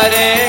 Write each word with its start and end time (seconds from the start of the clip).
Hare 0.00 0.39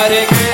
Hare 0.00 0.24
Krishna, 0.24 0.49